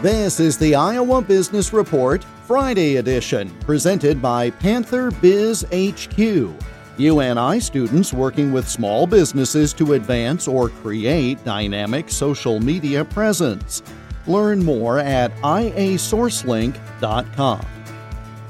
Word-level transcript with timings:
This 0.00 0.38
is 0.38 0.56
the 0.56 0.76
Iowa 0.76 1.20
Business 1.20 1.72
Report 1.72 2.22
Friday 2.44 2.98
edition, 2.98 3.50
presented 3.58 4.22
by 4.22 4.50
Panther 4.50 5.10
Biz 5.10 5.66
HQ. 5.72 6.52
UNI 6.98 7.58
students 7.58 8.12
working 8.12 8.52
with 8.52 8.68
small 8.68 9.08
businesses 9.08 9.72
to 9.72 9.94
advance 9.94 10.46
or 10.46 10.68
create 10.68 11.44
dynamic 11.44 12.10
social 12.10 12.60
media 12.60 13.04
presence. 13.04 13.82
Learn 14.28 14.64
more 14.64 15.00
at 15.00 15.34
iasourcelink.com. 15.38 17.66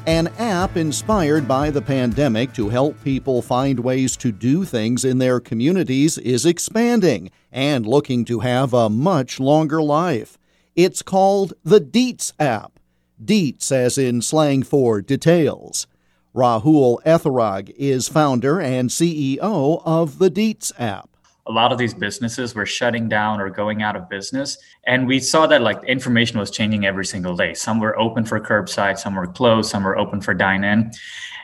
An 0.07 0.29
app 0.39 0.77
inspired 0.77 1.49
by 1.49 1.71
the 1.71 1.81
pandemic 1.81 2.53
to 2.53 2.69
help 2.69 3.03
people 3.03 3.41
find 3.41 3.81
ways 3.81 4.19
to 4.19 4.33
do 4.33 4.67
things 4.67 5.03
in 5.03 5.17
their 5.17 5.41
communities 5.41 6.19
is 6.19 6.45
expanding 6.45 7.31
and 7.51 7.87
looking 7.87 8.27
to 8.27 8.41
have 8.41 8.75
a 8.75 8.91
much 8.91 9.41
longer 9.41 9.83
life. 9.83 10.38
It's 10.79 11.03
called 11.03 11.55
the 11.65 11.81
Deets 11.81 12.31
app. 12.39 12.79
Deets, 13.21 13.73
as 13.73 13.99
in 13.99 14.23
slang 14.23 14.63
for 14.63 15.03
details. 15.03 15.89
Rahul 16.33 17.03
Etharag 17.03 17.75
is 17.77 18.07
founder 18.07 18.61
and 18.61 18.89
CEO 18.89 19.83
of 19.85 20.21
the 20.21 20.31
Deets 20.31 20.71
app 20.79 21.11
a 21.49 21.53
lot 21.53 21.73
of 21.73 21.79
these 21.79 21.95
businesses 21.95 22.55
were 22.55 22.67
shutting 22.67 23.09
down 23.09 23.41
or 23.41 23.49
going 23.49 23.83
out 23.83 23.97
of 23.97 24.09
business 24.09 24.59
and 24.87 25.07
we 25.07 25.19
saw 25.19 25.47
that 25.47 25.63
like 25.63 25.83
information 25.85 26.39
was 26.39 26.51
changing 26.51 26.85
every 26.85 27.07
single 27.07 27.35
day 27.35 27.55
some 27.55 27.81
were 27.81 27.99
open 27.99 28.25
for 28.25 28.39
curbside 28.39 28.99
some 28.99 29.15
were 29.15 29.27
closed 29.27 29.71
some 29.71 29.83
were 29.83 29.97
open 29.97 30.21
for 30.21 30.35
dine 30.35 30.63
in 30.63 30.91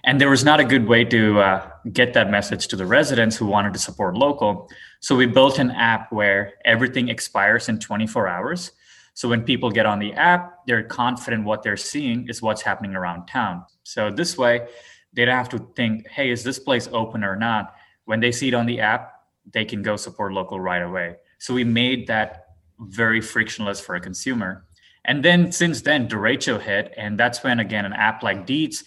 and 0.05 0.21
there 0.21 0.29
was 0.29 0.45
not 0.45 0.61
a 0.61 0.65
good 0.65 0.87
way 0.87 1.05
to 1.05 1.41
uh, 1.41 1.67
get 1.93 2.13
that 2.13 2.31
message 2.31 2.69
to 2.69 2.77
the 2.77 2.85
residents 2.85 3.35
who 3.37 3.47
wanted 3.47 3.73
to 3.73 3.79
support 3.79 4.15
local 4.15 4.69
so 5.01 5.17
we 5.17 5.27
built 5.27 5.59
an 5.59 5.71
app 5.71 6.13
where 6.13 6.53
everything 6.67 7.09
expires 7.09 7.69
in 7.71 7.79
24 7.79 8.29
hours 8.29 8.73
so 9.15 9.29
when 9.29 9.43
people 9.43 9.71
get 9.71 9.87
on 9.87 9.99
the 9.99 10.13
app 10.15 10.67
they're 10.67 10.83
confident 10.83 11.45
what 11.45 11.63
they're 11.63 11.77
seeing 11.77 12.29
is 12.29 12.43
what's 12.43 12.63
happening 12.63 12.95
around 12.95 13.27
town 13.27 13.65
so 13.83 14.11
this 14.11 14.37
way 14.37 14.67
they 15.13 15.25
don't 15.25 15.35
have 15.35 15.49
to 15.49 15.59
think 15.77 16.07
hey 16.09 16.31
is 16.31 16.43
this 16.45 16.59
place 16.59 16.89
open 16.93 17.25
or 17.25 17.37
not 17.37 17.75
when 18.05 18.21
they 18.21 18.33
see 18.33 18.49
it 18.49 18.55
on 18.55 18.67
the 18.67 18.81
app 18.81 19.15
they 19.53 19.65
can 19.65 19.83
go 19.83 19.97
support 19.97 20.33
local 20.33 20.61
right 20.61 20.83
away. 20.83 21.17
So 21.39 21.55
we 21.55 21.65
made 21.65 22.07
that 22.07 22.47
very 22.79 23.21
frictionless 23.21 23.81
for 23.81 23.95
a 23.95 24.01
consumer. 24.01 24.65
And 25.05 25.23
then 25.23 25.53
since 25.53 25.83
then, 25.83 26.09
derecho 26.09 26.61
hit, 26.61 26.93
and 26.97 27.19
that's 27.19 27.43
when 27.43 27.61
again 27.61 27.85
an 27.85 27.93
app 27.93 28.23
like 28.23 28.47
Deets 28.47 28.85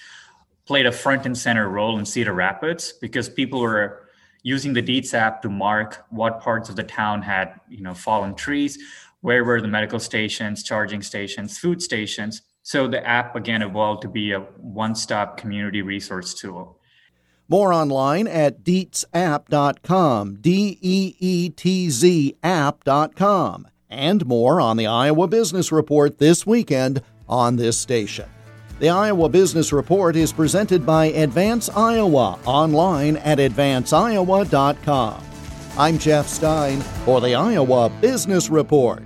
played 0.65 0.85
a 0.85 0.91
front 0.91 1.25
and 1.25 1.37
center 1.37 1.69
role 1.69 1.99
in 1.99 2.05
Cedar 2.05 2.33
Rapids 2.33 2.93
because 2.99 3.29
people 3.29 3.59
were 3.59 4.07
using 4.41 4.73
the 4.73 4.81
Deets 4.81 5.13
app 5.13 5.41
to 5.43 5.49
mark 5.49 6.05
what 6.09 6.41
parts 6.41 6.69
of 6.69 6.75
the 6.75 6.83
town 6.83 7.21
had 7.21 7.59
you 7.69 7.81
know 7.81 7.93
fallen 7.93 8.33
trees, 8.33 8.79
where 9.27 9.43
were 9.43 9.59
the 9.59 9.67
medical 9.67 9.99
stations, 9.99 10.63
charging 10.63 11.01
stations, 11.01 11.57
food 11.57 11.81
stations. 11.81 12.41
So 12.63 12.87
the 12.87 13.05
app 13.05 13.35
again 13.35 13.61
evolved 13.61 14.03
to 14.03 14.07
be 14.07 14.31
a 14.31 14.39
one-stop 14.39 15.35
community 15.35 15.81
resource 15.81 16.33
tool. 16.33 16.79
More 17.49 17.73
online 17.73 18.27
at 18.27 18.63
deetzapp.com, 18.63 20.35
D 20.39 20.79
E 20.81 21.15
E 21.19 21.49
T 21.49 21.89
Z 21.89 22.37
app.com, 22.41 23.67
and 23.89 24.25
more 24.25 24.61
on 24.61 24.77
the 24.77 24.87
Iowa 24.87 25.27
Business 25.27 25.73
Report 25.73 26.19
this 26.19 26.47
weekend 26.47 27.01
on 27.27 27.57
this 27.57 27.77
station. 27.77 28.29
The 28.79 28.87
Iowa 28.87 29.27
Business 29.27 29.73
Report 29.73 30.15
is 30.15 30.31
presented 30.31 30.85
by 30.85 31.07
Advance 31.07 31.67
Iowa 31.67 32.39
online 32.45 33.17
at 33.17 33.39
advanceiowa.com. 33.39 35.23
I'm 35.77 35.97
Jeff 35.97 36.27
Stein 36.29 36.79
for 37.03 37.19
the 37.19 37.35
Iowa 37.35 37.89
Business 37.99 38.49
Report. 38.49 39.03